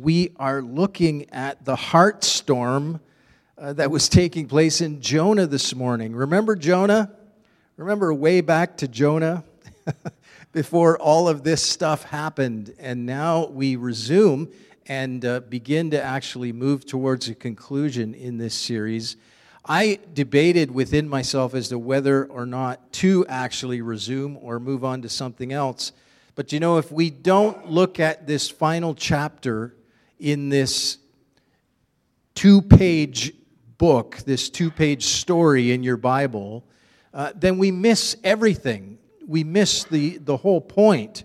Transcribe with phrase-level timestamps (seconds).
[0.00, 3.00] we are looking at the heart storm
[3.58, 6.14] uh, that was taking place in Jonah this morning.
[6.14, 7.12] Remember Jonah?
[7.76, 9.44] Remember way back to Jonah
[10.52, 12.74] before all of this stuff happened.
[12.78, 14.50] And now we resume
[14.86, 19.18] and uh, begin to actually move towards a conclusion in this series.
[19.66, 25.02] I debated within myself as to whether or not to actually resume or move on
[25.02, 25.92] to something else.
[26.36, 29.74] But you know, if we don't look at this final chapter
[30.20, 30.98] in this
[32.34, 33.32] two page
[33.78, 36.64] book, this two page story in your Bible,
[37.12, 38.98] uh, then we miss everything.
[39.26, 41.24] We miss the, the whole point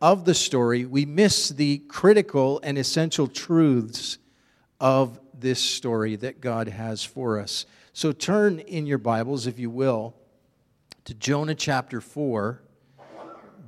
[0.00, 0.84] of the story.
[0.84, 4.18] We miss the critical and essential truths
[4.80, 7.66] of this story that God has for us.
[7.92, 10.14] So turn in your Bibles, if you will,
[11.04, 12.62] to Jonah chapter 4.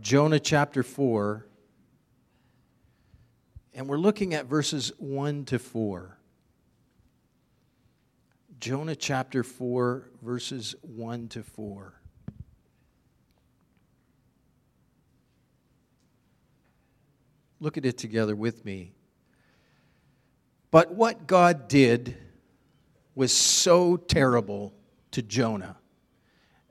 [0.00, 1.47] Jonah chapter 4.
[3.74, 6.16] And we're looking at verses 1 to 4.
[8.61, 11.92] Jonah chapter 4, verses 1 to 4.
[17.58, 18.92] Look at it together with me.
[20.70, 22.17] But what God did
[23.14, 24.72] was so terrible
[25.11, 25.77] to Jonah.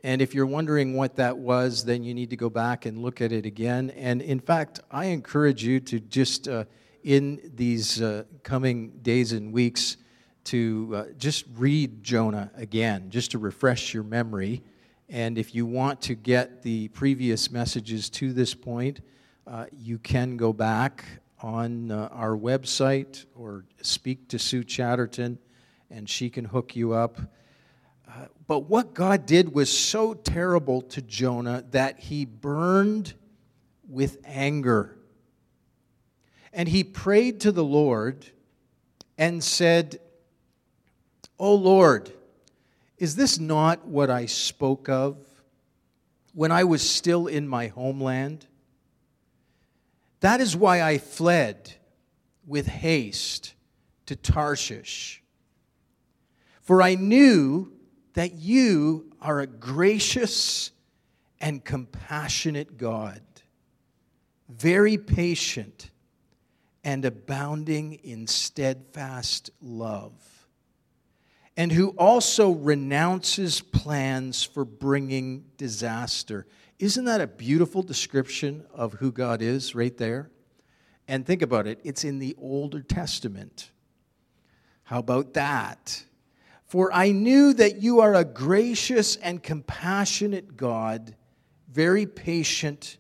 [0.04, 3.22] And if you're wondering what that was, then you need to go back and look
[3.22, 3.90] at it again.
[3.92, 6.66] And in fact, I encourage you to just, uh,
[7.04, 9.98] in these uh, coming days and weeks,
[10.46, 14.62] to uh, just read Jonah again, just to refresh your memory.
[15.10, 19.02] And if you want to get the previous messages to this point,
[19.46, 21.06] uh, you can go back
[21.42, 25.38] on uh, our website or speak to Sue Chatterton,
[25.90, 27.20] and she can hook you up.
[28.08, 33.14] Uh, but what God did was so terrible to Jonah that he burned
[33.88, 34.98] with anger.
[36.54, 38.28] And he prayed to the Lord
[39.18, 40.00] and said,
[41.40, 42.12] Oh Lord,
[42.98, 45.18] is this not what I spoke of
[46.34, 48.46] when I was still in my homeland?
[50.20, 51.74] That is why I fled
[52.46, 53.56] with haste
[54.06, 55.24] to Tarshish.
[56.62, 57.74] For I knew
[58.14, 60.72] that you are a gracious
[61.42, 63.22] and compassionate God,
[64.48, 65.90] very patient
[66.84, 70.12] and abounding in steadfast love,
[71.56, 76.46] and who also renounces plans for bringing disaster.
[76.80, 80.30] Isn't that a beautiful description of who God is right there?
[81.08, 83.72] And think about it, it's in the Older Testament.
[84.84, 86.04] How about that?
[86.66, 91.16] For I knew that you are a gracious and compassionate God,
[91.72, 92.98] very patient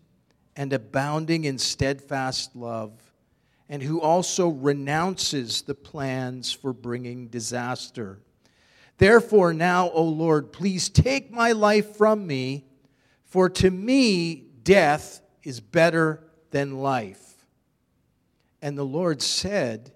[0.55, 2.91] and abounding in steadfast love,
[3.69, 8.19] and who also renounces the plans for bringing disaster.
[8.97, 12.65] Therefore, now, O Lord, please take my life from me
[13.33, 17.47] for to me, death is better than life.
[18.61, 19.91] And the Lord said,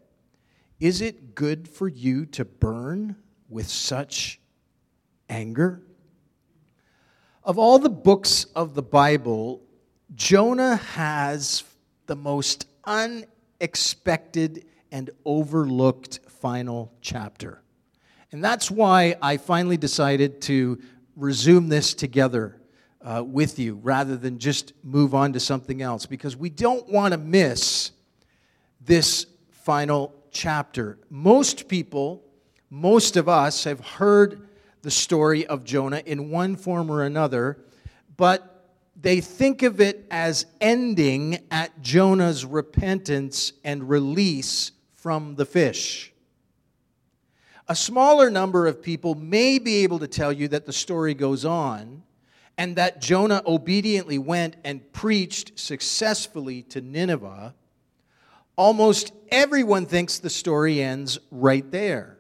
[0.80, 3.16] Is it good for you to burn
[3.48, 4.42] with such
[5.30, 5.84] anger?
[7.44, 9.62] Of all the books of the Bible,
[10.16, 11.64] Jonah has
[12.08, 12.66] the most
[13.60, 17.62] unexpected and overlooked final chapter.
[18.32, 20.80] And that's why I finally decided to
[21.16, 22.62] resume this together
[23.02, 27.14] uh, with you rather than just move on to something else because we don't want
[27.14, 27.92] to miss
[28.82, 31.00] this final chapter.
[31.10, 32.24] Most people,
[32.70, 34.48] most of us, have heard
[34.82, 37.58] the story of Jonah in one form or another,
[38.18, 38.57] but
[39.00, 46.12] they think of it as ending at Jonah's repentance and release from the fish.
[47.68, 51.46] A smaller number of people may be able to tell you that the story goes
[51.46, 52.02] on,
[52.58, 57.54] and that Jonah obediently went and preached successfully to Nineveh,
[58.56, 62.18] almost everyone thinks the story ends right there.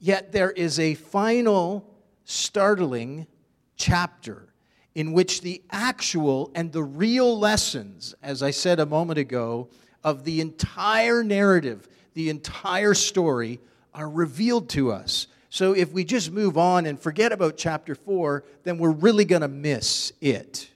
[0.00, 1.88] Yet there is a final
[2.24, 3.28] startling
[3.76, 4.51] chapter
[4.94, 9.68] in which the actual and the real lessons, as I said a moment ago,
[10.04, 13.60] of the entire narrative, the entire story,
[13.94, 15.26] are revealed to us.
[15.48, 19.42] So if we just move on and forget about chapter 4, then we're really going
[19.42, 20.70] to miss it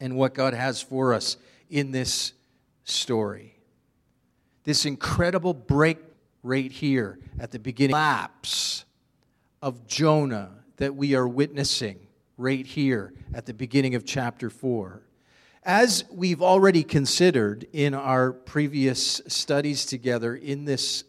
[0.00, 1.36] and what God has for us
[1.70, 2.32] in this
[2.84, 3.54] story.
[4.64, 5.98] This incredible break
[6.42, 8.84] right here at the beginning lapse
[9.62, 11.98] of Jonah that we are witnessing
[12.38, 15.02] right here at the beginning of chapter 4.
[15.64, 21.02] As we've already considered in our previous studies together in this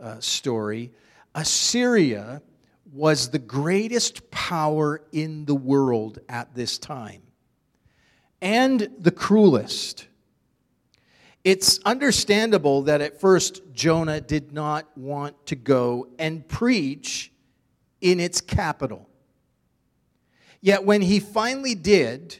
[0.00, 0.90] uh, story,
[1.34, 2.40] Assyria
[2.92, 7.22] was the greatest power in the world at this time
[8.40, 10.06] and the cruelest.
[11.44, 17.30] It's understandable that at first Jonah did not want to go and preach
[18.00, 19.09] in its capital.
[20.60, 22.38] Yet when he finally did,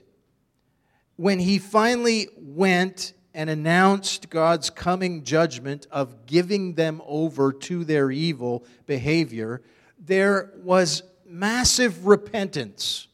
[1.16, 8.10] when he finally went and announced God's coming judgment of giving them over to their
[8.10, 9.62] evil behavior,
[9.98, 13.08] there was massive repentance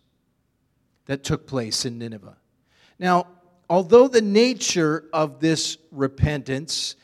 [1.06, 2.36] that took place in Nineveh.
[2.98, 3.26] Now,
[3.68, 6.96] although the nature of this repentance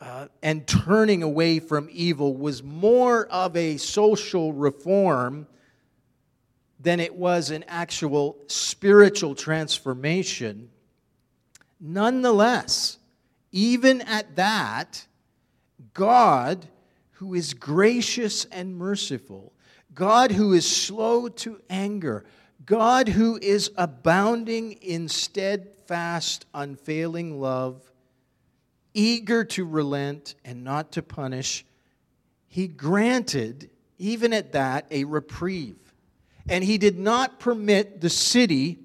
[0.00, 5.46] uh, and turning away from evil was more of a social reform
[6.80, 10.70] than it was an actual spiritual transformation,
[11.80, 12.98] nonetheless,
[13.50, 15.06] even at that,
[15.94, 16.66] God,
[17.12, 19.52] who is gracious and merciful,
[19.94, 22.24] God who is slow to anger,
[22.64, 27.82] God who is abounding in steadfast, unfailing love,
[28.94, 31.64] eager to relent and not to punish,
[32.46, 35.87] he granted, even at that, a reprieve
[36.48, 38.78] and he did not permit the city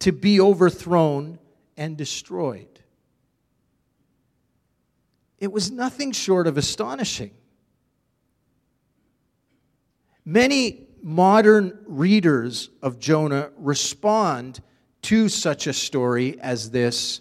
[0.00, 1.38] to be overthrown
[1.76, 2.66] and destroyed.
[5.38, 7.32] It was nothing short of astonishing.
[10.24, 14.60] Many modern readers of Jonah respond
[15.02, 17.20] to such a story as this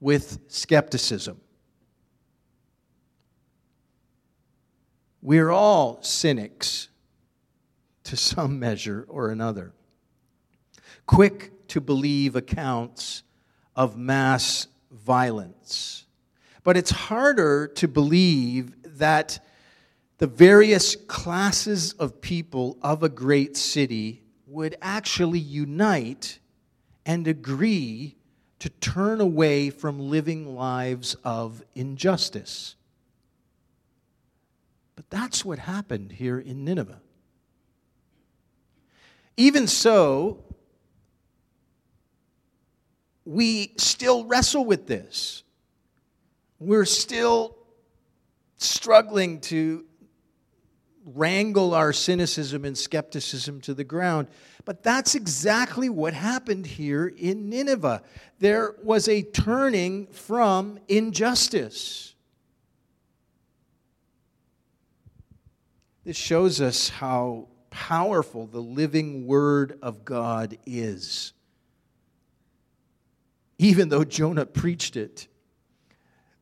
[0.00, 1.40] with skepticism.
[5.22, 6.88] We're all cynics
[8.10, 9.72] to some measure or another.
[11.06, 13.22] Quick to believe accounts
[13.76, 16.06] of mass violence.
[16.64, 19.38] But it's harder to believe that
[20.18, 26.40] the various classes of people of a great city would actually unite
[27.06, 28.16] and agree
[28.58, 32.74] to turn away from living lives of injustice.
[34.96, 37.00] But that's what happened here in Nineveh.
[39.40, 40.44] Even so,
[43.24, 45.44] we still wrestle with this.
[46.58, 47.56] We're still
[48.58, 49.86] struggling to
[51.06, 54.28] wrangle our cynicism and skepticism to the ground.
[54.66, 58.02] But that's exactly what happened here in Nineveh.
[58.40, 62.14] There was a turning from injustice.
[66.04, 71.32] This shows us how powerful the living Word of God is.
[73.58, 75.28] Even though Jonah preached it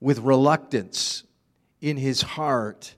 [0.00, 1.24] with reluctance
[1.80, 2.94] in his heart,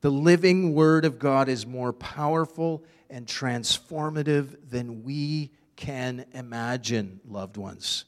[0.00, 7.56] the living Word of God is more powerful and transformative than we can imagine, loved
[7.56, 8.04] ones.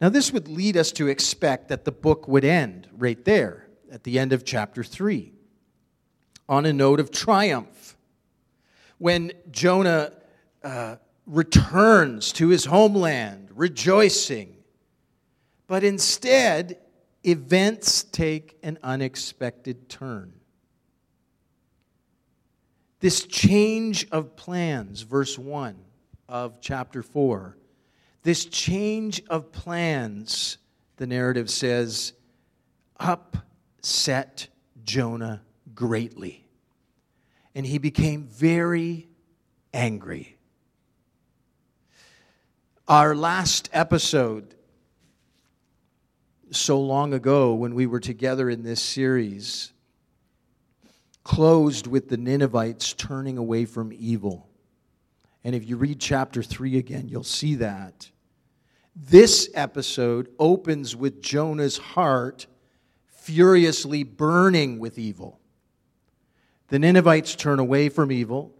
[0.00, 4.04] Now, this would lead us to expect that the book would end right there at
[4.04, 5.33] the end of chapter 3
[6.48, 7.96] on a note of triumph.
[8.98, 10.12] When Jonah
[10.62, 10.96] uh,
[11.26, 14.56] returns to his homeland, rejoicing,
[15.66, 16.78] but instead,
[17.24, 20.32] events take an unexpected turn.
[23.00, 25.76] This change of plans, verse 1
[26.28, 27.56] of chapter 4,
[28.22, 30.56] this change of plans,
[30.96, 32.14] the narrative says,
[32.98, 34.48] upset
[34.84, 35.42] Jonah
[35.74, 36.46] greatly.
[37.54, 39.08] And he became very
[39.72, 40.36] angry.
[42.86, 44.54] Our last episode,
[46.50, 49.72] so long ago when we were together in this series,
[51.22, 54.48] closed with the Ninevites turning away from evil.
[55.42, 58.10] And if you read chapter 3 again, you'll see that.
[58.94, 62.46] This episode opens with Jonah's heart
[63.06, 65.40] furiously burning with evil.
[66.74, 68.52] The Ninevites turn away from evil.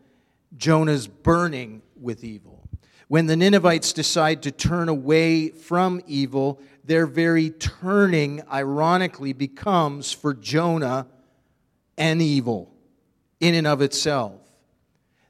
[0.56, 2.62] Jonah's burning with evil.
[3.08, 10.32] When the Ninevites decide to turn away from evil, their very turning, ironically, becomes for
[10.32, 11.08] Jonah
[11.98, 12.72] an evil
[13.40, 14.40] in and of itself.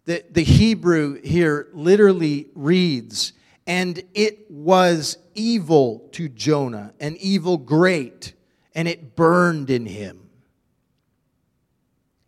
[0.05, 3.33] The, the Hebrew here literally reads,
[3.67, 8.35] and it was evil to Jonah, an evil great,
[8.75, 10.24] and it burned in him.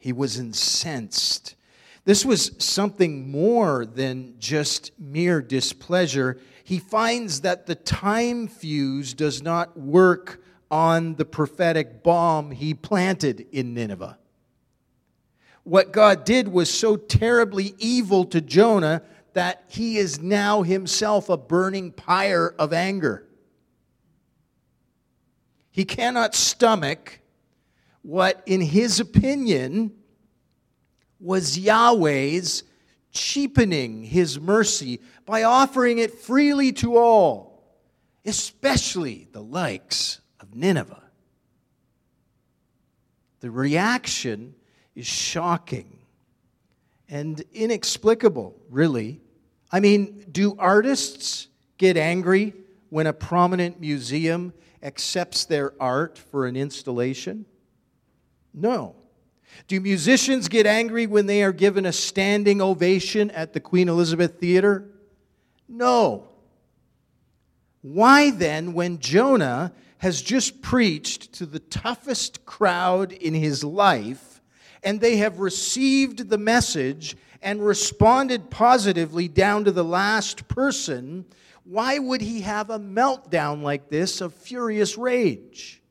[0.07, 1.57] He was incensed.
[2.05, 6.39] This was something more than just mere displeasure.
[6.63, 13.49] he finds that the time fuse does not work on the prophetic bomb he planted
[13.51, 14.17] in Nineveh.
[15.65, 21.37] What God did was so terribly evil to Jonah that he is now himself a
[21.37, 23.27] burning pyre of anger.
[25.73, 27.19] He cannot stomach
[28.07, 29.91] what, in his opinion,
[31.19, 32.63] was Yahweh's
[33.11, 37.65] cheapening his mercy by offering it freely to all,
[38.25, 41.03] especially the likes of Nineveh.
[43.41, 44.55] The reaction
[44.95, 45.99] is shocking
[47.09, 49.21] and inexplicable, really.
[49.73, 52.55] I mean, do artists get angry
[52.89, 57.47] when a prominent museum accepts their art for an installation?
[58.57, 58.97] No.
[59.69, 64.41] Do musicians get angry when they are given a standing ovation at the Queen Elizabeth
[64.41, 64.89] Theater?
[65.69, 66.29] No.
[67.83, 74.41] Why then, when Jonah has just preached to the toughest crowd in his life,
[74.83, 81.25] and they have received the message and responded positively down to the last person,
[81.65, 85.83] why would he have a meltdown like this of furious rage?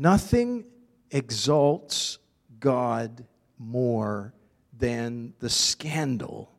[0.00, 0.64] Nothing
[1.10, 2.18] exalts
[2.60, 3.24] God
[3.58, 4.32] more
[4.72, 6.52] than the scandal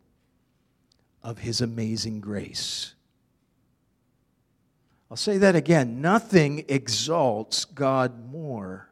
[1.24, 2.96] of his amazing grace.
[5.10, 6.02] I'll say that again.
[6.02, 8.90] Nothing exalts God more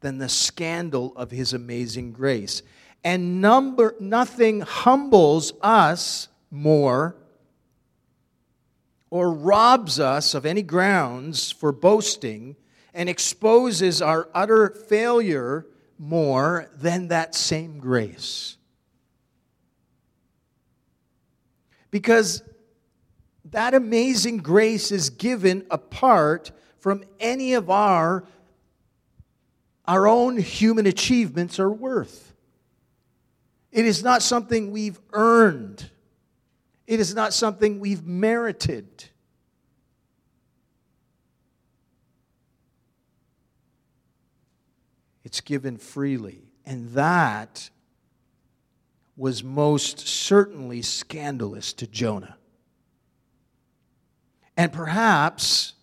[0.00, 2.62] than the scandal of his amazing grace.
[3.04, 7.14] And number, nothing humbles us more
[9.08, 12.56] or robs us of any grounds for boasting
[12.98, 15.64] and exposes our utter failure
[16.00, 18.56] more than that same grace.
[21.92, 22.42] Because
[23.52, 26.50] that amazing grace is given apart
[26.80, 28.24] from any of our,
[29.86, 32.34] our own human achievements or worth.
[33.70, 35.88] It is not something we've earned.
[36.88, 39.04] It is not something we've merited.
[45.28, 46.40] It's given freely.
[46.64, 47.68] And that
[49.14, 52.38] was most certainly scandalous to Jonah.
[54.56, 55.74] And perhaps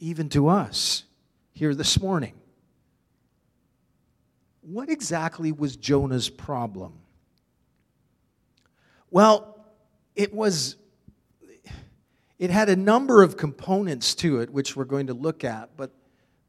[0.00, 1.04] even to us
[1.52, 2.34] here this morning.
[4.62, 6.94] What exactly was Jonah's problem?
[9.12, 9.64] Well,
[10.16, 10.74] it was
[12.36, 15.92] it had a number of components to it which we're going to look at, but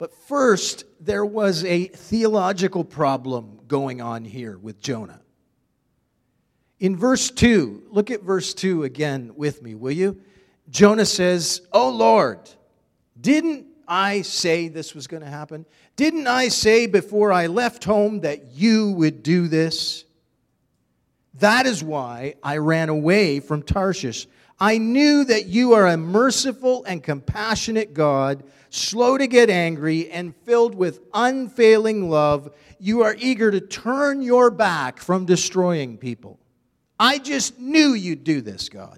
[0.03, 5.21] but first, there was a theological problem going on here with Jonah.
[6.77, 10.19] In verse 2, look at verse 2 again with me, will you?
[10.69, 12.39] Jonah says, Oh Lord,
[13.21, 15.65] didn't I say this was going to happen?
[15.95, 20.03] Didn't I say before I left home that you would do this?
[21.35, 24.27] That is why I ran away from Tarshish.
[24.59, 28.43] I knew that you are a merciful and compassionate God
[28.73, 34.49] slow to get angry, and filled with unfailing love, you are eager to turn your
[34.49, 36.39] back from destroying people.
[36.99, 38.97] I just knew you'd do this, God.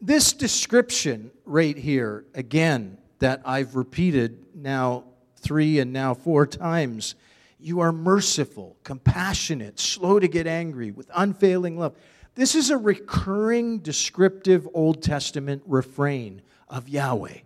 [0.00, 5.04] This description right here, again, that I've repeated now
[5.38, 7.16] three and now four times
[7.58, 11.96] you are merciful, compassionate, slow to get angry, with unfailing love.
[12.40, 17.40] This is a recurring descriptive Old Testament refrain of Yahweh.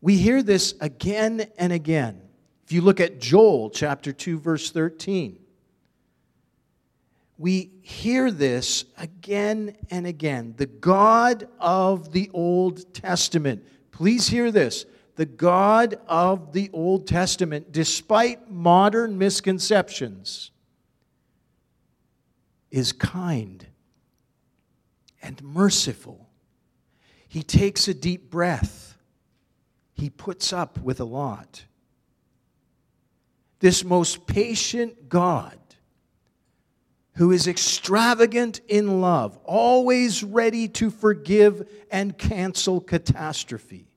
[0.00, 2.22] We hear this again and again.
[2.64, 5.40] If you look at Joel chapter 2 verse 13,
[7.36, 10.54] we hear this again and again.
[10.56, 13.62] The God of the Old Testament.
[13.90, 14.86] Please hear this.
[15.16, 20.51] The God of the Old Testament, despite modern misconceptions,
[22.72, 23.64] is kind
[25.22, 26.28] and merciful
[27.32, 28.98] he takes a deep breath.
[29.94, 31.64] He puts up with a lot.
[33.60, 35.58] This most patient God,
[37.14, 43.88] who is extravagant in love, always ready to forgive and cancel catastrophe.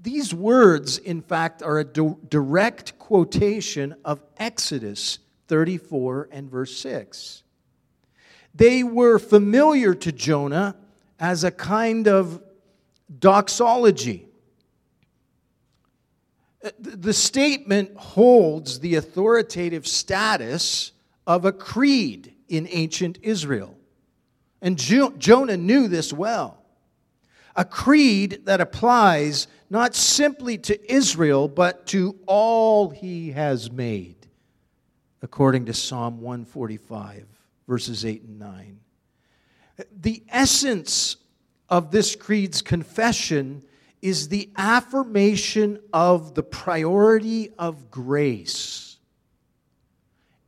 [0.00, 5.18] These words, in fact, are a direct quotation of Exodus
[5.48, 7.42] 34 and verse 6.
[8.54, 10.76] They were familiar to Jonah
[11.18, 12.42] as a kind of
[13.18, 14.26] doxology.
[16.64, 20.92] Uh, the statement holds the authoritative status
[21.26, 23.76] of a creed in ancient Israel.
[24.60, 26.58] And jo- Jonah knew this well.
[27.56, 34.21] A creed that applies not simply to Israel, but to all he has made,
[35.22, 37.26] according to Psalm 145,
[37.68, 38.80] verses 8 and 9.
[40.00, 41.16] The essence
[41.68, 43.62] of this creed's confession
[44.02, 48.98] is the affirmation of the priority of grace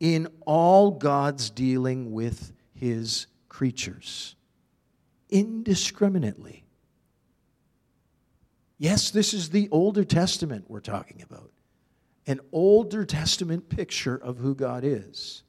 [0.01, 4.35] in all God's dealing with his creatures
[5.31, 6.65] indiscriminately.
[8.77, 11.51] Yes, this is the Older Testament we're talking about,
[12.27, 15.43] an Older Testament picture of who God is.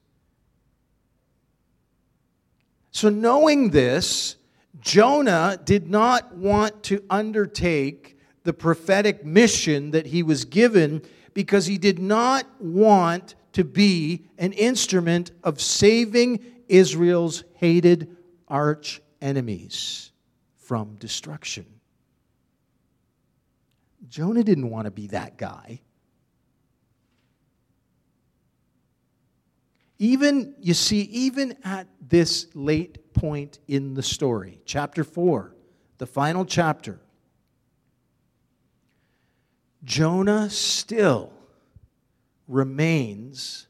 [2.92, 4.38] So, knowing this,
[4.80, 11.02] Jonah did not want to undertake the prophetic mission that he was given
[11.34, 18.16] because he did not want to be an instrument of saving Israel's hated
[18.48, 20.12] arch enemies
[20.56, 21.66] from destruction.
[24.08, 25.82] Jonah didn't want to be that guy.
[29.98, 35.56] Even, you see, even at this late point in the story, chapter 4,
[35.98, 37.00] the final chapter,
[39.84, 41.32] Jonah still
[42.48, 43.68] remains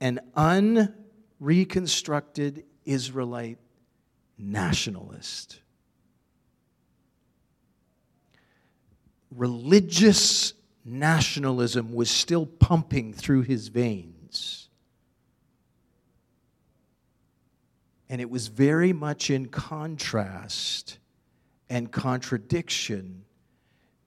[0.00, 3.58] an unreconstructed Israelite
[4.36, 5.60] nationalist.
[9.30, 10.54] Religious
[10.84, 14.63] nationalism was still pumping through his veins.
[18.08, 20.98] And it was very much in contrast
[21.68, 23.24] and contradiction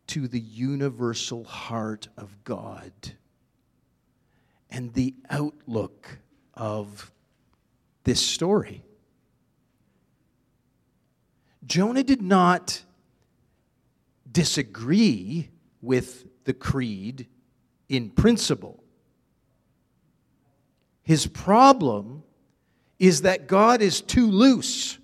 [0.07, 2.91] to the universal heart of God
[4.69, 6.19] and the outlook
[6.53, 7.11] of
[8.03, 8.83] this story.
[11.65, 12.81] Jonah did not
[14.31, 15.49] disagree
[15.81, 17.27] with the creed
[17.89, 18.83] in principle.
[21.03, 22.23] His problem
[22.99, 24.97] is that God is too loose,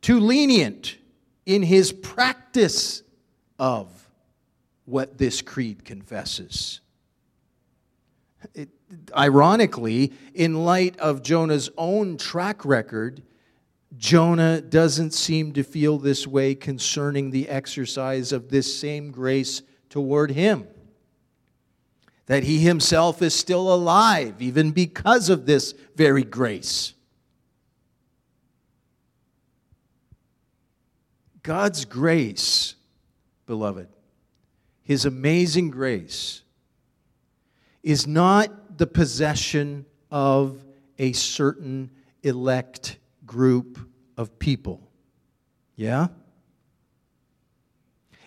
[0.00, 0.96] too lenient
[1.44, 3.02] in his practice
[3.58, 3.88] of
[4.84, 6.80] what this creed confesses.
[8.54, 8.68] It,
[9.16, 13.22] ironically, in light of Jonah's own track record,
[13.96, 20.30] Jonah doesn't seem to feel this way concerning the exercise of this same grace toward
[20.30, 20.66] him.
[22.26, 26.92] That he himself is still alive, even because of this very grace.
[31.42, 32.74] God's grace,
[33.46, 33.86] beloved,
[34.82, 36.42] his amazing grace,
[37.84, 40.64] is not the possession of
[40.98, 41.90] a certain
[42.24, 43.78] elect group
[44.16, 44.90] of people.
[45.76, 46.08] Yeah?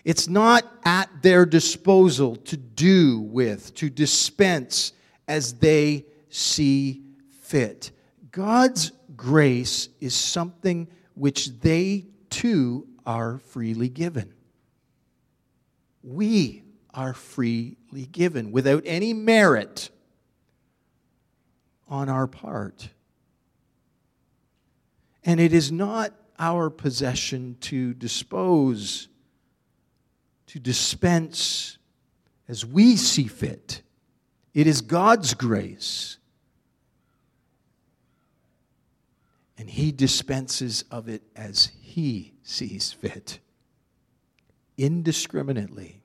[0.04, 4.92] It's not at their disposal to do with, to dispense
[5.28, 7.02] as they see
[7.42, 7.90] fit.
[8.30, 14.32] God's grace is something which they too are freely given.
[16.02, 16.62] We
[16.94, 19.90] are freely given without any merit
[21.88, 22.88] on our part.
[25.24, 29.08] And it is not our possession to dispose,
[30.50, 31.78] to dispense
[32.48, 33.82] as we see fit.
[34.52, 36.18] It is God's grace.
[39.56, 43.38] And He dispenses of it as He sees fit,
[44.76, 46.02] indiscriminately.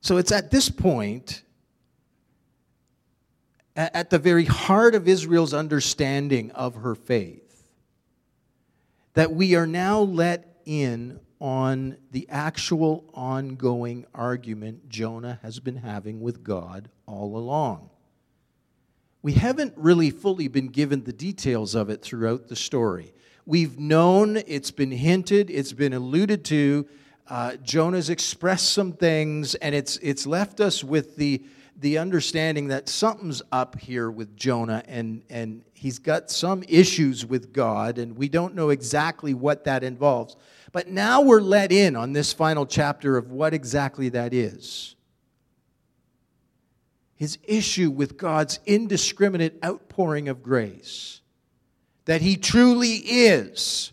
[0.00, 1.42] So it's at this point
[3.76, 7.62] at the very heart of Israel's understanding of her faith,
[9.14, 16.20] that we are now let in on the actual ongoing argument Jonah has been having
[16.20, 17.90] with God all along.
[19.22, 23.12] We haven't really fully been given the details of it throughout the story.
[23.46, 26.86] We've known, it's been hinted, it's been alluded to.
[27.26, 31.42] Uh, Jonah's expressed some things, and it's, it's left us with the,
[31.76, 37.52] the understanding that something's up here with Jonah and, and he's got some issues with
[37.52, 40.36] God, and we don't know exactly what that involves.
[40.78, 44.94] But now we're let in on this final chapter of what exactly that is.
[47.16, 51.20] His issue with God's indiscriminate outpouring of grace.
[52.04, 53.90] That he truly is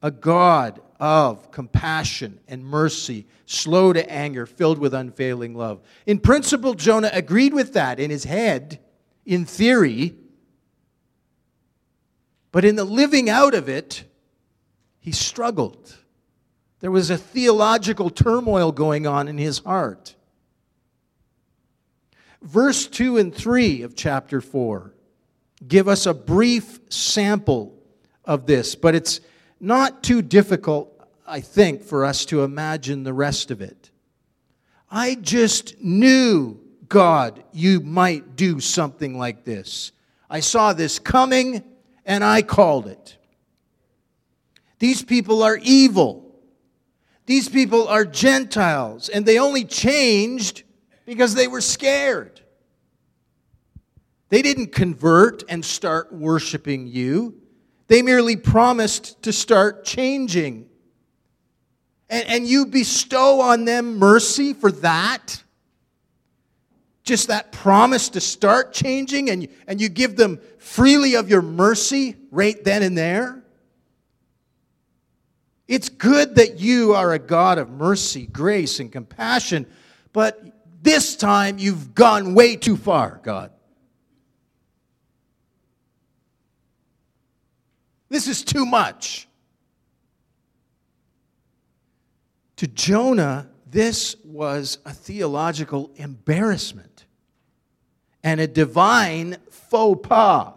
[0.00, 5.80] a God of compassion and mercy, slow to anger, filled with unfailing love.
[6.06, 8.78] In principle, Jonah agreed with that in his head,
[9.26, 10.14] in theory,
[12.52, 14.04] but in the living out of it,
[15.00, 15.96] he struggled.
[16.80, 20.14] There was a theological turmoil going on in his heart.
[22.42, 24.94] Verse 2 and 3 of chapter 4
[25.66, 27.76] give us a brief sample
[28.24, 29.20] of this, but it's
[29.60, 30.90] not too difficult,
[31.26, 33.90] I think, for us to imagine the rest of it.
[34.90, 36.58] I just knew,
[36.88, 39.92] God, you might do something like this.
[40.28, 41.62] I saw this coming
[42.06, 43.16] and I called it.
[44.80, 46.34] These people are evil.
[47.26, 50.64] These people are Gentiles, and they only changed
[51.06, 52.40] because they were scared.
[54.30, 57.40] They didn't convert and start worshiping you.
[57.88, 60.66] They merely promised to start changing.
[62.08, 65.42] And, and you bestow on them mercy for that?
[67.04, 72.16] Just that promise to start changing, and, and you give them freely of your mercy
[72.30, 73.39] right then and there?
[75.70, 79.66] It's good that you are a God of mercy, grace, and compassion,
[80.12, 80.42] but
[80.82, 83.52] this time you've gone way too far, God.
[88.08, 89.28] This is too much.
[92.56, 97.06] To Jonah, this was a theological embarrassment
[98.24, 100.52] and a divine faux pas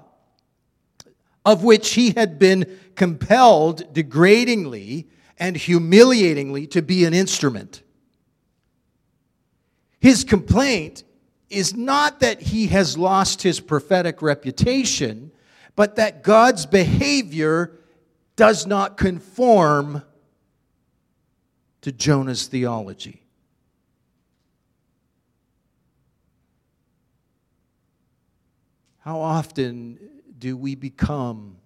[1.46, 7.82] of which he had been compelled degradingly and humiliatingly to be an instrument.
[10.00, 11.04] His complaint
[11.50, 15.32] is not that he has lost his prophetic reputation,
[15.76, 17.80] but that God's behavior
[18.36, 20.04] does not conform
[21.82, 23.24] to Jonah's theology.
[29.00, 30.00] How often
[30.40, 31.58] do we become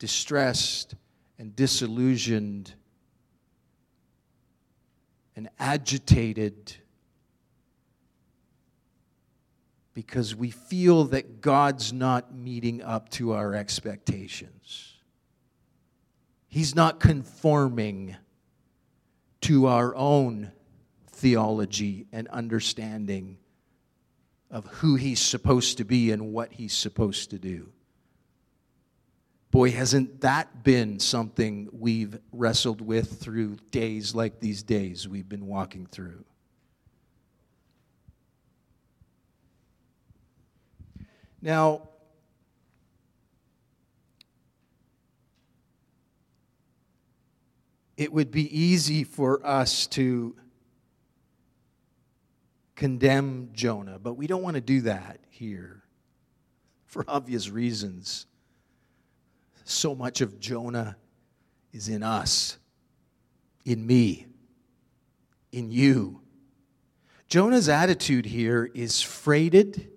[0.00, 0.96] distressed
[1.38, 2.74] and disillusioned
[5.36, 6.74] and agitated
[9.94, 14.94] because we feel that God's not meeting up to our expectations.
[16.48, 18.16] He's not conforming
[19.42, 20.50] to our own
[21.08, 23.36] theology and understanding
[24.50, 27.70] of who He's supposed to be and what He's supposed to do.
[29.50, 35.46] Boy, hasn't that been something we've wrestled with through days like these days we've been
[35.46, 36.24] walking through?
[41.42, 41.88] Now,
[47.96, 50.36] it would be easy for us to
[52.76, 55.82] condemn Jonah, but we don't want to do that here
[56.86, 58.26] for obvious reasons.
[59.70, 60.96] So much of Jonah
[61.72, 62.58] is in us,
[63.64, 64.26] in me,
[65.52, 66.22] in you.
[67.28, 69.88] Jonah's attitude here is freighted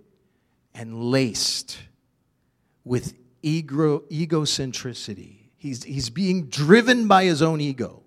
[0.75, 1.79] and laced
[2.83, 5.37] with ego, egocentricity.
[5.57, 8.03] He's, he's being driven by his own ego.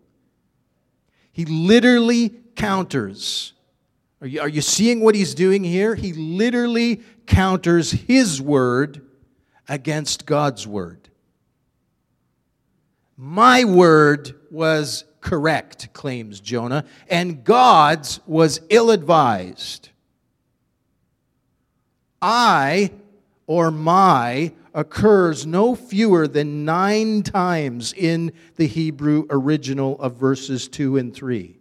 [1.32, 3.54] He literally counters.
[4.20, 5.96] Are you, are you seeing what he's doing here?
[5.96, 9.04] He literally counters his word
[9.68, 11.06] against God's word.
[13.16, 19.88] My word was correct, claims Jonah, and God's was ill advised.
[22.20, 22.92] I
[23.46, 30.98] or my occurs no fewer than nine times in the Hebrew original of verses 2
[30.98, 31.58] and 3.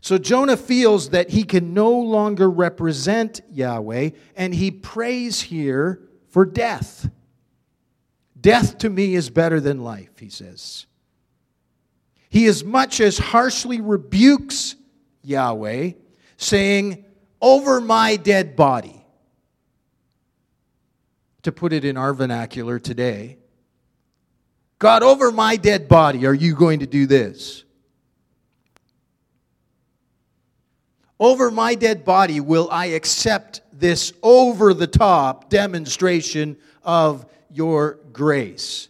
[0.00, 6.00] So Jonah feels that he can no longer represent Yahweh, and he prays here
[6.32, 7.10] for death.
[8.40, 10.86] Death to me is better than life, he says.
[12.30, 14.74] He as much as harshly rebukes
[15.22, 15.92] Yahweh,
[16.38, 17.04] saying,
[17.40, 18.98] Over my dead body.
[21.42, 23.36] To put it in our vernacular today,
[24.78, 27.64] God, over my dead body, are you going to do this?
[31.20, 38.88] Over my dead body, will I accept this over the top demonstration of your grace?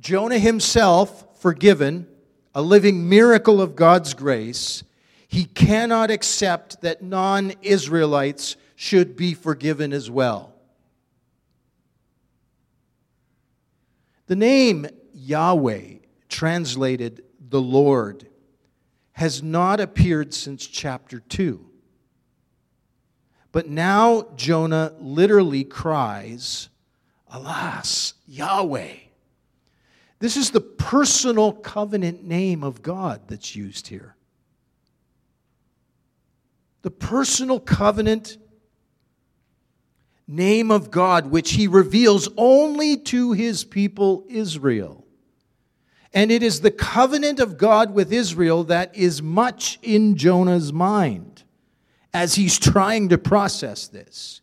[0.00, 2.06] Jonah himself, forgiven,
[2.54, 4.82] a living miracle of God's grace,
[5.28, 10.54] he cannot accept that non Israelites should be forgiven as well.
[14.26, 15.96] The name Yahweh,
[16.28, 18.26] translated the Lord,
[19.16, 21.64] has not appeared since chapter 2.
[23.50, 26.68] But now Jonah literally cries,
[27.32, 28.92] Alas, Yahweh.
[30.18, 34.16] This is the personal covenant name of God that's used here.
[36.82, 38.36] The personal covenant
[40.28, 45.05] name of God, which he reveals only to his people Israel.
[46.16, 51.42] And it is the covenant of God with Israel that is much in Jonah's mind
[52.14, 54.40] as he's trying to process this.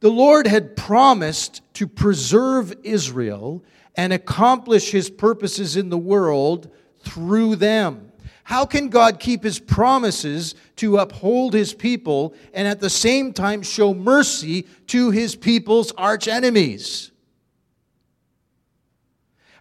[0.00, 3.64] The Lord had promised to preserve Israel
[3.96, 6.70] and accomplish his purposes in the world
[7.02, 8.12] through them.
[8.44, 13.62] How can God keep his promises to uphold his people and at the same time
[13.62, 17.10] show mercy to his people's arch enemies?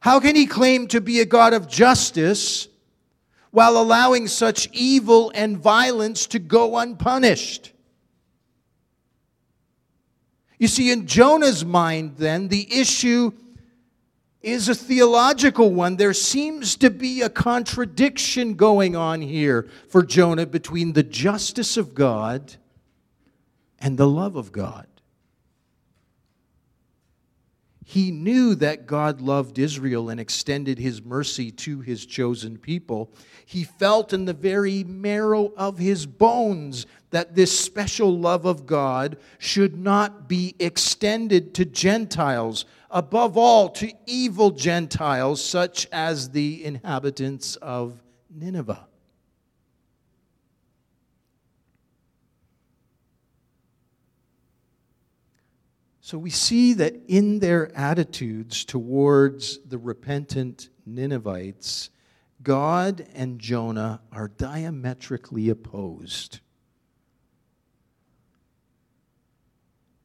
[0.01, 2.67] How can he claim to be a God of justice
[3.51, 7.73] while allowing such evil and violence to go unpunished?
[10.57, 13.31] You see, in Jonah's mind, then, the issue
[14.41, 15.95] is a theological one.
[15.95, 21.93] There seems to be a contradiction going on here for Jonah between the justice of
[21.93, 22.55] God
[23.79, 24.87] and the love of God.
[27.89, 33.11] He knew that God loved Israel and extended his mercy to his chosen people.
[33.47, 39.17] He felt in the very marrow of his bones that this special love of God
[39.39, 47.55] should not be extended to Gentiles above all to evil Gentiles such as the inhabitants
[47.55, 48.85] of Nineveh.
[56.09, 61.91] So we see that in their attitudes towards the repentant Ninevites,
[62.41, 66.39] God and Jonah are diametrically opposed.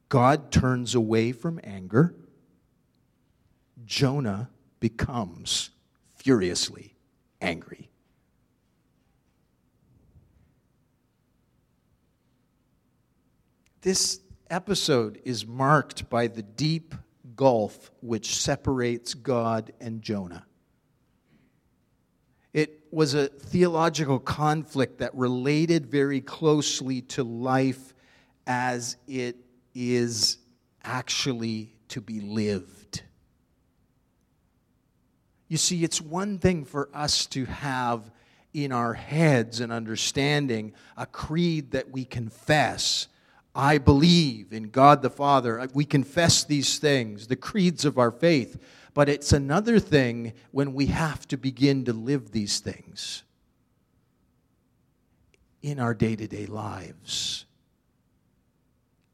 [0.07, 2.13] God turns away from anger
[3.83, 5.71] Jonah becomes
[6.13, 6.93] furiously
[7.41, 7.89] angry.
[13.81, 16.95] This episode is marked by the deep
[17.35, 20.45] gulf which separates God and Jonah.
[22.53, 27.93] It was a theological conflict that related very closely to life
[28.47, 29.35] as it
[29.73, 30.37] is
[30.83, 33.03] actually to be lived.
[35.47, 38.09] You see, it's one thing for us to have
[38.53, 43.07] in our heads and understanding a creed that we confess.
[43.55, 45.67] I believe in God the Father.
[45.73, 48.61] We confess these things, the creeds of our faith.
[48.93, 53.23] But it's another thing when we have to begin to live these things
[55.61, 57.45] in our day to day lives.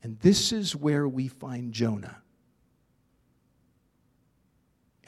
[0.03, 2.21] And this is where we find Jonah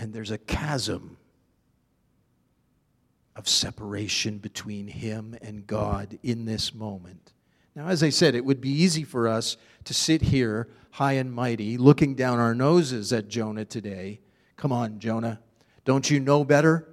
[0.03, 1.15] and there's a chasm
[3.37, 7.31] of separation between him and God in this moment.
[7.75, 11.33] Now, as I said, it would be easy for us to sit here high and
[11.33, 14.19] mighty, looking down our noses at Jonah today.
[14.57, 15.39] Come on, Jonah.
[15.85, 16.87] Don't you know better?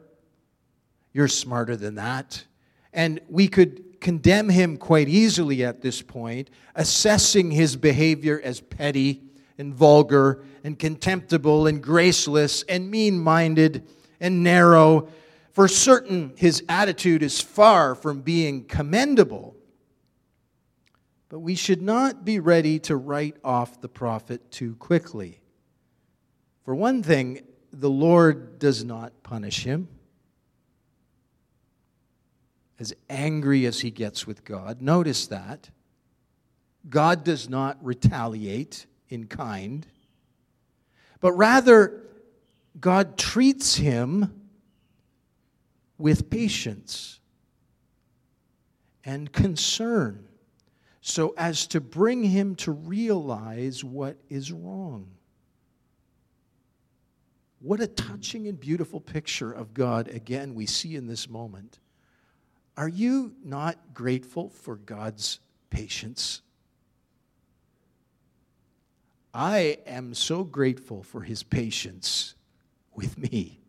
[1.12, 2.44] You're smarter than that.
[2.94, 9.22] And we could condemn him quite easily at this point, assessing his behavior as petty
[9.58, 13.86] and vulgar and contemptible and graceless and mean minded
[14.18, 15.08] and narrow.
[15.52, 19.56] For certain, his attitude is far from being commendable.
[21.30, 25.40] But we should not be ready to write off the prophet too quickly.
[26.64, 29.88] For one thing, the Lord does not punish him.
[32.80, 35.70] As angry as he gets with God, notice that.
[36.88, 39.86] God does not retaliate in kind,
[41.20, 42.06] but rather,
[42.80, 44.48] God treats him
[45.96, 47.20] with patience
[49.04, 50.26] and concern
[51.00, 55.08] so as to bring him to realize what is wrong.
[57.60, 61.78] What a touching and beautiful picture of God, again, we see in this moment.
[62.76, 66.40] Are you not grateful for God's patience?
[69.34, 72.34] I am so grateful for his patience
[72.94, 73.60] with me.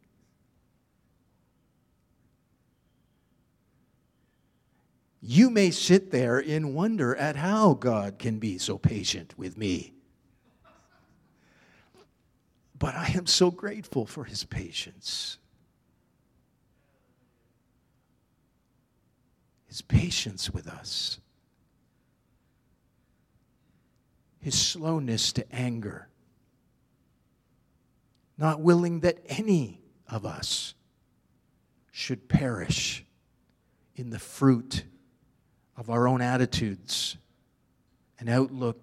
[5.21, 9.93] You may sit there in wonder at how God can be so patient with me.
[12.77, 15.37] But I am so grateful for his patience.
[19.67, 21.19] His patience with us.
[24.39, 26.07] His slowness to anger.
[28.39, 30.73] Not willing that any of us
[31.91, 33.05] should perish
[33.95, 34.85] in the fruit
[35.81, 37.17] of our own attitudes
[38.19, 38.79] and outlook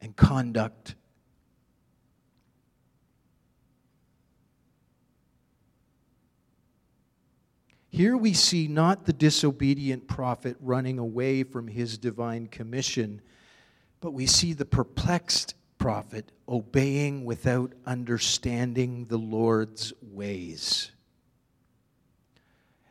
[0.00, 0.96] and conduct.
[7.88, 13.20] Here we see not the disobedient prophet running away from his divine commission,
[14.00, 20.90] but we see the perplexed prophet obeying without understanding the Lord's ways.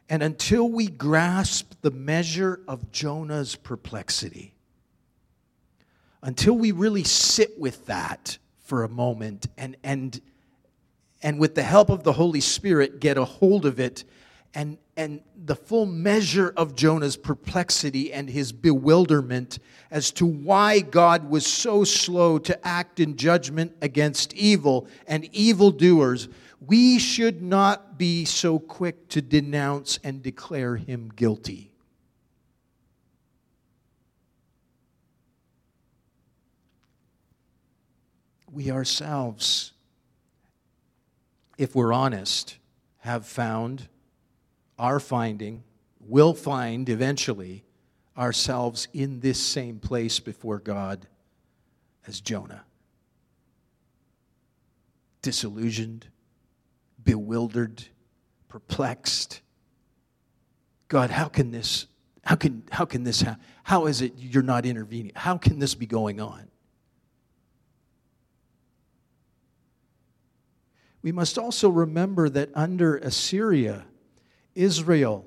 [0.10, 4.54] And until we grasp the measure of Jonah's perplexity,
[6.24, 10.20] until we really sit with that for a moment and, and,
[11.22, 14.04] and with the help of the Holy Spirit get a hold of it
[14.54, 19.60] and, and the full measure of Jonah's perplexity and his bewilderment
[19.92, 26.28] as to why God was so slow to act in judgment against evil and evildoers,
[26.60, 31.72] we should not be so quick to denounce and declare him guilty.
[38.52, 39.74] We ourselves,
[41.60, 42.58] if we're honest,
[43.02, 43.88] have found,
[44.78, 45.64] are finding,
[46.00, 47.64] will find eventually
[48.18, 51.08] ourselves in this same place before God
[52.08, 52.64] as Jonah.
[55.22, 56.08] Disillusioned,
[57.04, 57.84] bewildered,
[58.48, 59.42] perplexed.
[60.88, 61.88] God, how can this,
[62.24, 65.12] how can, how can this, ha- how is it you're not intervening?
[65.16, 66.48] How can this be going on?
[71.02, 73.86] We must also remember that under Assyria,
[74.58, 75.24] Israel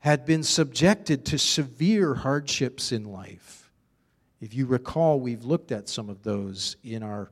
[0.00, 3.70] had been subjected to severe hardships in life.
[4.40, 7.30] If you recall, we've looked at some of those in our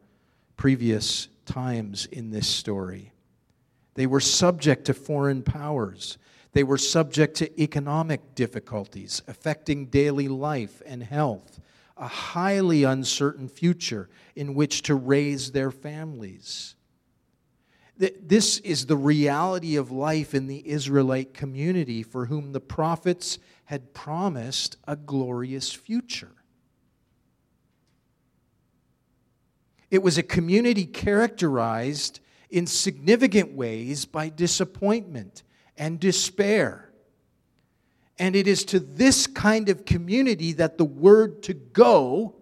[0.57, 3.13] previous times in this story.
[3.95, 6.17] They were subject to foreign powers.
[6.53, 11.61] They were subject to economic difficulties affecting daily life and health,
[11.99, 16.76] a highly uncertain future in which to raise their families.
[17.99, 23.95] This is the reality of life in the Israelite community for whom the prophets had
[23.95, 26.33] promised a glorious future.
[29.91, 35.43] It was a community characterized in significant ways by disappointment
[35.77, 36.91] and despair.
[38.19, 42.35] And it is to this kind of community that the word to go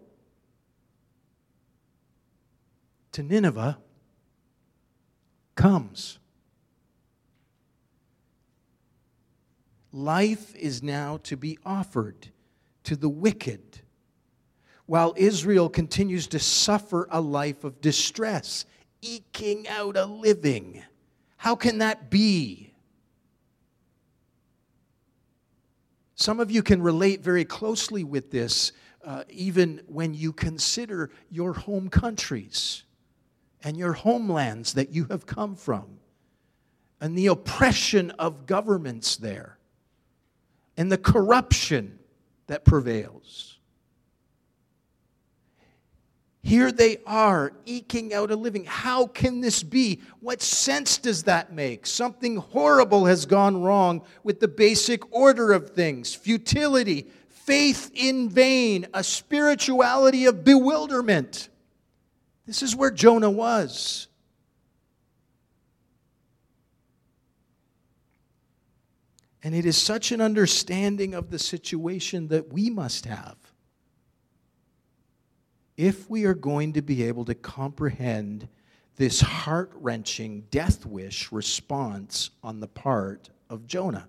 [3.12, 3.78] to Nineveh
[5.54, 6.18] comes.
[9.92, 12.28] Life is now to be offered
[12.84, 13.80] to the wicked
[14.86, 18.66] while Israel continues to suffer a life of distress,
[19.00, 20.82] eking out a living.
[21.36, 22.72] How can that be?
[26.16, 28.72] Some of you can relate very closely with this,
[29.04, 32.84] uh, even when you consider your home countries
[33.64, 35.98] and your homelands that you have come from,
[37.00, 39.58] and the oppression of governments there,
[40.76, 41.98] and the corruption
[42.46, 43.58] that prevails.
[46.42, 48.66] Here they are, eking out a living.
[48.66, 50.02] How can this be?
[50.20, 51.86] What sense does that make?
[51.86, 58.86] Something horrible has gone wrong with the basic order of things futility, faith in vain,
[58.92, 61.48] a spirituality of bewilderment.
[62.46, 64.08] This is where Jonah was.
[69.42, 73.36] And it is such an understanding of the situation that we must have
[75.76, 78.48] if we are going to be able to comprehend
[78.96, 84.08] this heart wrenching death wish response on the part of Jonah.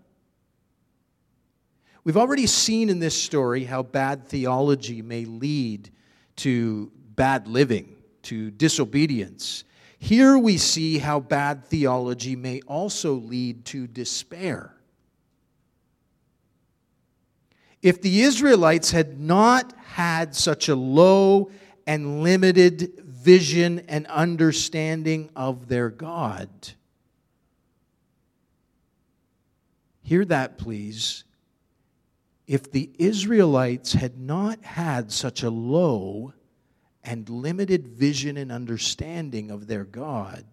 [2.04, 5.90] We've already seen in this story how bad theology may lead
[6.38, 7.95] to bad living,
[8.26, 9.64] to disobedience.
[9.98, 14.76] Here we see how bad theology may also lead to despair.
[17.82, 21.52] If the Israelites had not had such a low
[21.88, 26.50] and limited vision and understanding of their God.
[30.04, 31.24] Hear that, please.
[32.46, 36.34] If the Israelites had not had such a low
[37.06, 40.44] and limited vision and understanding of their God.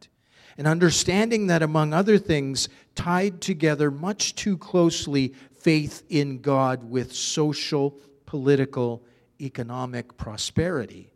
[0.58, 7.14] And understanding that, among other things, tied together much too closely faith in God with
[7.14, 9.02] social, political,
[9.40, 11.10] economic prosperity.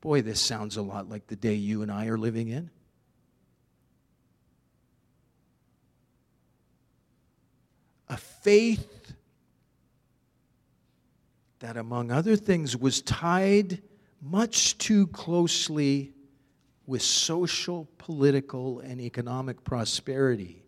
[0.00, 2.70] Boy, this sounds a lot like the day you and I are living in.
[8.08, 8.95] A faith
[11.66, 13.82] that, among other things, was tied
[14.22, 16.12] much too closely
[16.86, 20.62] with social, political, and economic prosperity.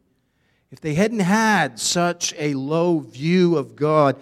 [0.72, 4.20] If they hadn't had such a low view of God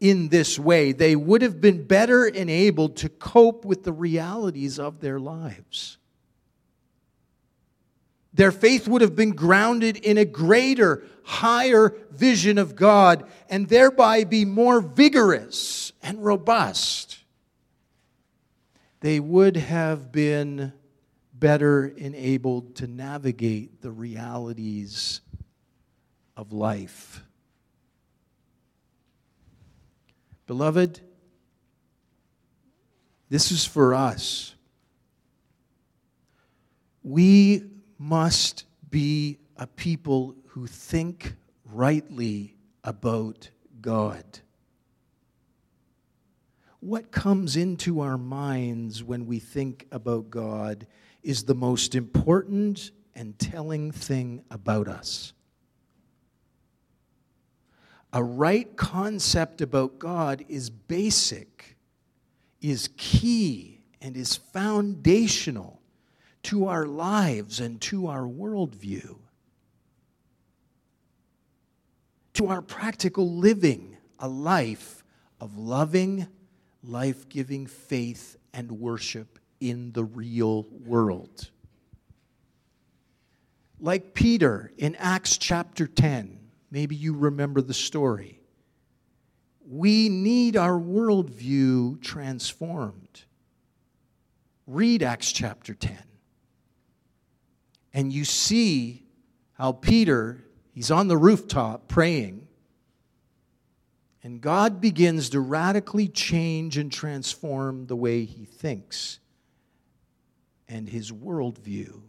[0.00, 4.98] in this way, they would have been better enabled to cope with the realities of
[4.98, 5.96] their lives.
[8.36, 14.24] Their faith would have been grounded in a greater, higher vision of God and thereby
[14.24, 17.18] be more vigorous and robust.
[19.00, 20.74] They would have been
[21.32, 25.22] better enabled to navigate the realities
[26.36, 27.22] of life.
[30.46, 31.00] Beloved,
[33.30, 34.54] this is for us.
[37.02, 41.34] We must be a people who think
[41.64, 44.24] rightly about God.
[46.80, 50.86] What comes into our minds when we think about God
[51.22, 55.32] is the most important and telling thing about us.
[58.12, 61.76] A right concept about God is basic,
[62.60, 65.75] is key, and is foundational
[66.46, 69.16] to our lives and to our worldview,
[72.34, 75.02] to our practical living, a life
[75.40, 76.24] of loving,
[76.84, 81.50] life giving faith and worship in the real world.
[83.80, 86.38] Like Peter in Acts chapter 10,
[86.70, 88.40] maybe you remember the story.
[89.68, 93.24] We need our worldview transformed.
[94.68, 95.96] Read Acts chapter 10
[97.96, 99.02] and you see
[99.54, 100.44] how Peter,
[100.74, 102.46] he's on the rooftop praying,
[104.22, 109.18] and God begins to radically change and transform the way he thinks
[110.68, 112.02] and his worldview.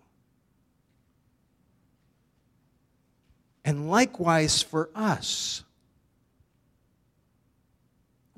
[3.63, 5.63] And likewise for us,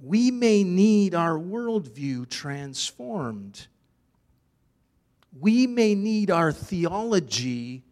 [0.04, 3.68] we may need our worldview transformed
[5.38, 7.84] we may need our theology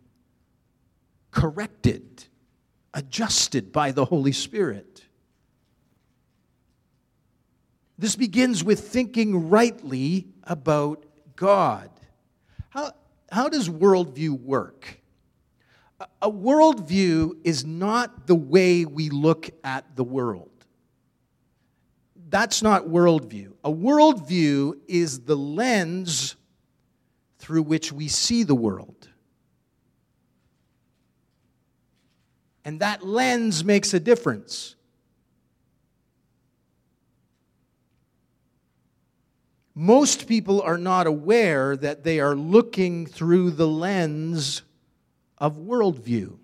[1.31, 2.25] corrected,
[2.93, 5.03] adjusted by the Holy Spirit.
[7.97, 11.89] This begins with thinking rightly about God.
[12.69, 12.91] How,
[13.31, 15.01] how does worldview work?
[15.99, 20.51] A, a worldview is not the way we look at the world.
[22.29, 23.53] That's not worldview.
[23.63, 26.35] A worldview is the lens
[27.47, 29.07] through which we see the world.
[32.65, 34.75] And that lens makes a difference.
[39.73, 44.63] Most people are not aware that they are looking through the lens
[45.37, 46.37] of worldview.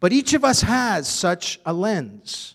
[0.00, 2.54] But each of us has such a lens.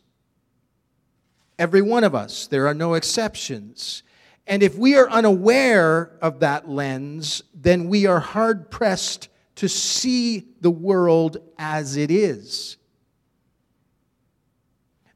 [1.59, 4.01] Every one of us, there are no exceptions.
[4.45, 10.47] And if we are unaware of that lens, then we are hard pressed to see
[10.61, 12.77] the world as it is.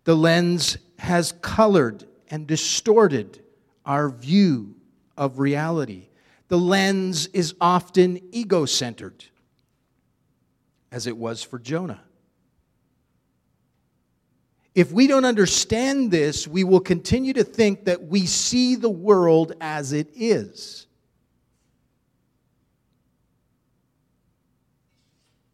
[0.06, 3.44] The lens has colored and distorted
[3.86, 4.76] our view
[5.18, 6.10] of reality.
[6.48, 9.26] The lens is often ego centered,
[10.92, 12.04] as it was for Jonah.
[14.78, 19.54] If we don't understand this, we will continue to think that we see the world
[19.60, 20.86] as it is.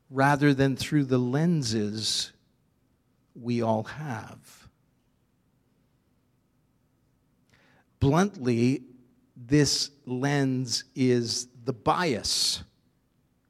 [0.10, 2.34] Rather than through the lenses
[3.34, 4.68] we all have.
[8.02, 8.84] Bluntly,
[9.38, 12.62] this lens is the bias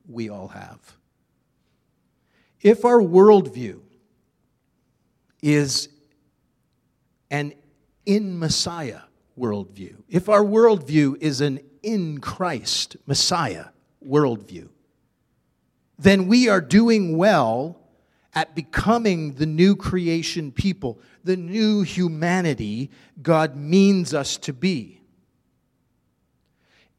[0.08, 0.98] we all have.
[2.62, 3.80] If our worldview
[5.44, 5.90] is
[7.30, 7.54] an
[8.06, 9.02] in Messiah
[9.38, 9.98] worldview.
[10.10, 13.66] If our worldview is an in Christ Messiah
[14.04, 14.70] worldview,
[16.00, 17.80] then we are doing well
[18.34, 22.90] at becoming the new creation people, the new humanity
[23.22, 25.02] God means us to be.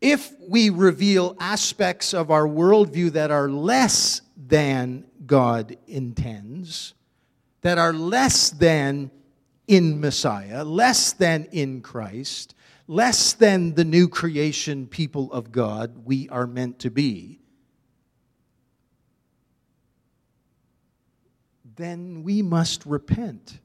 [0.01, 6.95] If we reveal aspects of our worldview that are less than God intends,
[7.65, 9.11] that are less than
[9.67, 12.55] in Messiah, less than in Christ,
[12.87, 17.41] less than the new creation people of God we are meant to be,
[21.75, 23.61] then we must repent.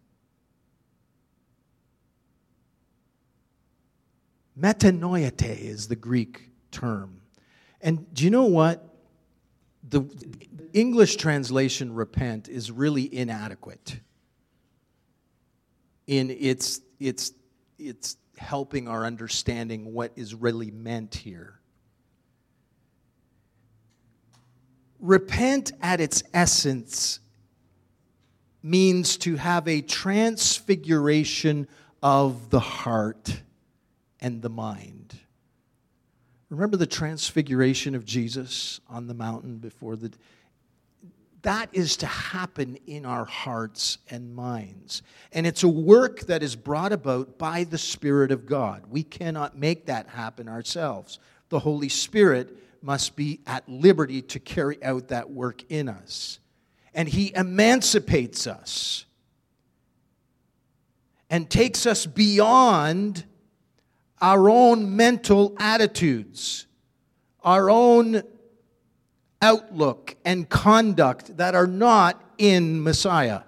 [4.58, 7.20] Metanoite is the Greek term.
[7.82, 8.95] And do you know what?
[9.89, 10.10] The
[10.74, 13.99] English translation repent is really inadequate
[16.07, 17.34] in its, its,
[17.78, 21.59] its helping our understanding what is really meant here.
[24.99, 27.20] Repent at its essence
[28.61, 31.67] means to have a transfiguration
[32.01, 33.41] of the heart
[34.20, 35.17] and the mind.
[36.49, 40.11] Remember the transfiguration of Jesus on the mountain before the
[41.42, 45.02] that is to happen in our hearts and minds.
[45.32, 48.84] And it's a work that is brought about by the Spirit of God.
[48.90, 51.20] We cannot make that happen ourselves.
[51.50, 56.40] The Holy Spirit must be at liberty to carry out that work in us.
[56.94, 59.06] And He emancipates us
[61.30, 63.24] and takes us beyond
[64.22, 66.66] our own mental attitudes,
[67.44, 68.24] our own
[69.42, 73.42] outlook and conduct that are not in Messiah.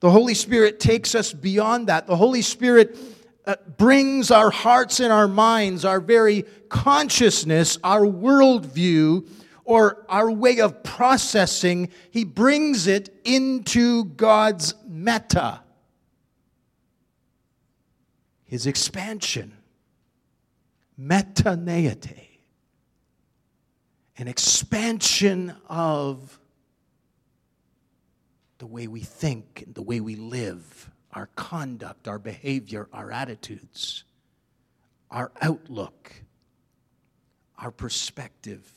[0.00, 2.06] The Holy Spirit takes us beyond that.
[2.06, 2.96] The Holy Spirit
[3.46, 9.28] uh, brings our hearts and our minds, our very consciousness, our worldview,
[9.64, 15.60] or our way of processing, He brings it into God's meta,
[18.44, 19.56] His expansion.
[21.00, 22.19] Metanoite
[24.20, 26.38] an expansion of
[28.58, 34.04] the way we think and the way we live, our conduct, our behavior, our attitudes,
[35.10, 36.12] our outlook,
[37.58, 38.70] our perspective.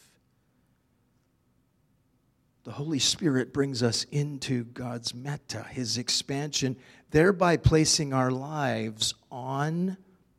[2.64, 6.78] The Holy Spirit brings us into God's meta, His expansion,
[7.12, 9.98] thereby placing our lives on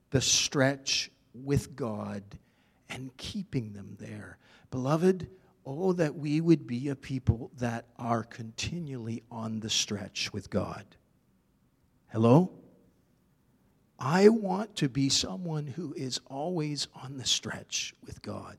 [0.08, 2.22] the stretch with God
[2.88, 4.38] and keeping them there.
[4.70, 5.28] Beloved,
[5.66, 10.84] oh, that we would be a people that are continually on the stretch with God.
[12.12, 12.50] Hello?
[13.98, 18.58] I want to be someone who is always on the stretch with God.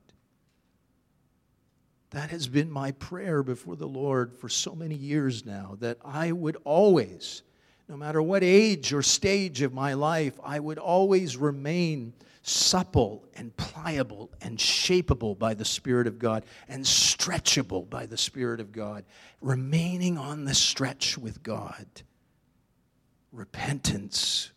[2.12, 6.32] That has been my prayer before the Lord for so many years now, that I
[6.32, 7.44] would always,
[7.88, 13.56] no matter what age or stage of my life, I would always remain supple and
[13.58, 19.04] pliable and shapeable by the Spirit of God and stretchable by the Spirit of God,
[19.42, 21.86] remaining on the stretch with God.
[23.32, 24.52] Repentance.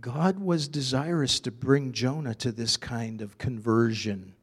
[0.00, 4.34] God was desirous to bring Jonah to this kind of conversion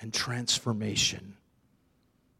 [0.00, 1.37] and transformation.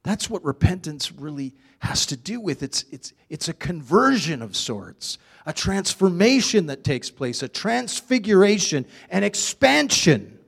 [0.03, 2.62] That's what repentance really has to do with.
[2.62, 9.24] It's, it's, it's a conversion of sorts, a transformation that takes place, a transfiguration, an
[9.24, 10.38] expansion.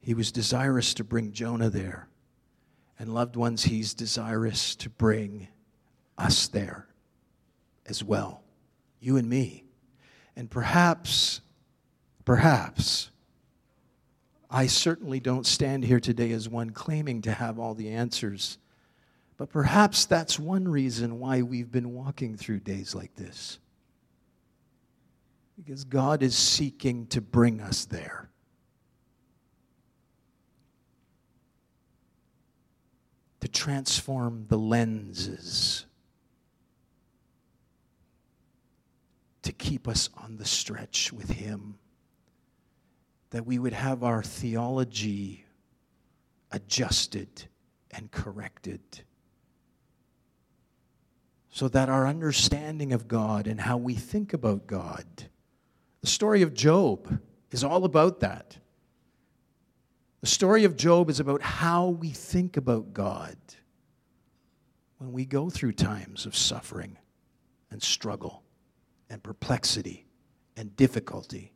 [0.00, 2.08] He was desirous to bring Jonah there.
[2.98, 5.48] And loved ones, he's desirous to bring
[6.18, 6.86] us there
[7.86, 8.42] as well,
[9.00, 9.64] you and me.
[10.36, 11.40] And perhaps,
[12.24, 13.10] perhaps,
[14.50, 18.58] I certainly don't stand here today as one claiming to have all the answers.
[19.36, 23.60] But perhaps that's one reason why we've been walking through days like this.
[25.56, 28.28] Because God is seeking to bring us there.
[33.40, 35.86] To transform the lenses.
[39.42, 41.78] To keep us on the stretch with Him
[43.30, 45.44] that we would have our theology
[46.50, 47.44] adjusted
[47.90, 48.80] and corrected.
[51.50, 55.06] So that our understanding of God and how we think about God,
[56.00, 57.20] the story of Job
[57.50, 58.56] is all about that.
[60.20, 63.36] The story of Job is about how we think about God
[64.98, 66.98] when we go through times of suffering
[67.70, 68.42] and struggle
[69.08, 70.06] and perplexity
[70.56, 71.54] and difficulty,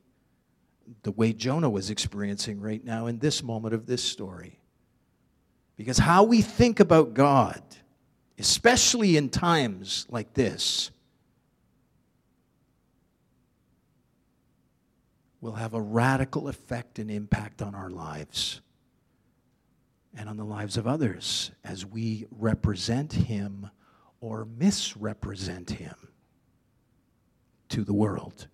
[1.03, 4.61] the way Jonah was experiencing right now in this moment of this story.
[5.77, 7.63] Because how we think about God,
[8.39, 10.91] especially in times like this,
[15.41, 18.61] will have a radical effect and impact on our lives
[20.17, 23.69] and on the lives of others as we represent Him
[24.21, 25.95] or misrepresent Him
[27.69, 28.47] to the world.